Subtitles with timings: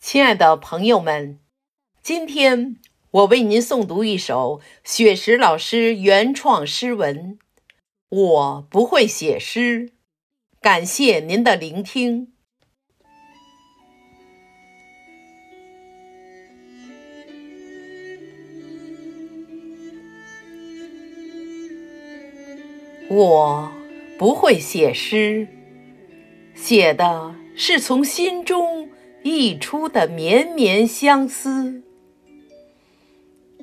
[0.00, 1.40] 亲爱的朋友们，
[2.02, 2.76] 今天
[3.10, 7.36] 我为您诵读一首雪石老师原创诗文。
[8.08, 9.92] 我不会写诗，
[10.60, 12.32] 感谢您的聆听。
[23.10, 23.72] 我
[24.16, 25.48] 不会写诗，
[26.54, 28.87] 写的是从心中
[29.22, 31.82] 溢出的绵绵相思。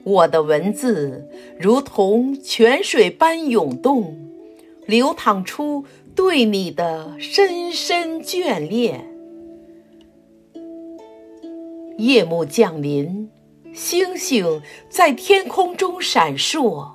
[0.03, 1.27] 我的文字
[1.59, 4.15] 如同泉水般涌动，
[4.85, 9.09] 流淌出对你的深深眷恋。
[11.97, 13.31] 夜幕降临，
[13.73, 16.87] 星星在天空中闪烁。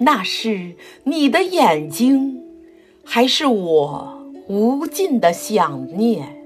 [0.00, 2.40] 那是你的眼睛，
[3.02, 6.37] 还是我无尽的想念？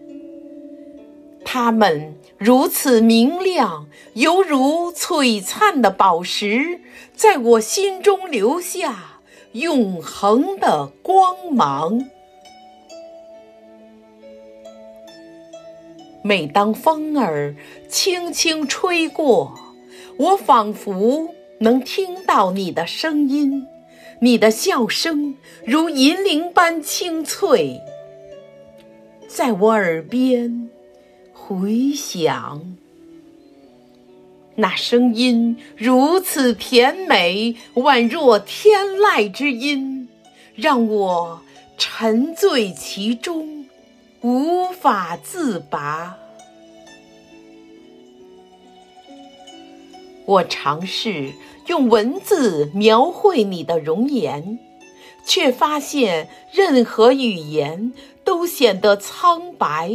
[1.54, 6.80] 它们如此明亮，犹如璀璨的宝石，
[7.14, 9.20] 在我心中留下
[9.52, 12.08] 永恒的光芒。
[16.24, 17.54] 每当风儿
[17.86, 19.52] 轻轻吹过，
[20.16, 21.34] 我仿佛……
[21.58, 23.68] 能听到你的声音，
[24.20, 27.78] 你的笑声如银铃般清脆，
[29.28, 30.70] 在我耳边
[31.32, 32.76] 回响。
[34.54, 40.08] 那声音如此甜美，宛若天籁之音，
[40.54, 41.40] 让我
[41.78, 43.66] 沉醉其中，
[44.20, 46.18] 无法自拔。
[50.26, 51.32] 我尝试
[51.66, 54.58] 用文字描绘你的容颜，
[55.24, 59.90] 却发现任何语言都显得苍白。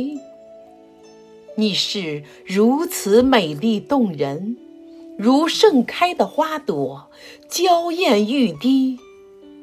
[1.59, 4.57] 你是如此美丽动人，
[5.17, 7.09] 如盛开的花朵，
[7.49, 8.99] 娇艳欲滴。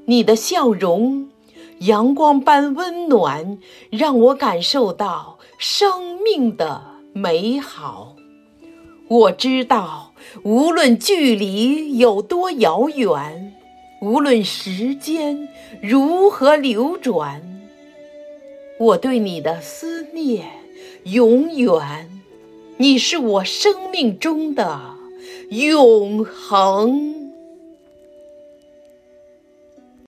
[0.06, 1.30] 你的笑容，
[1.78, 3.58] 阳光般温暖，
[3.90, 8.16] 让我感受到生命的美好。
[9.08, 10.10] 我知道。
[10.42, 13.54] 无论距离有多遥远，
[14.00, 15.48] 无论时间
[15.80, 17.62] 如何流转，
[18.80, 20.63] 我对你的思念
[21.04, 22.10] 永远。
[22.76, 24.96] 你是我生命中的
[25.50, 27.23] 永恒。